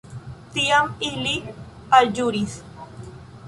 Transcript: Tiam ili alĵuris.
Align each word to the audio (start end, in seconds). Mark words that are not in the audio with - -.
Tiam 0.55 0.87
ili 1.09 1.35
alĵuris. 2.01 2.61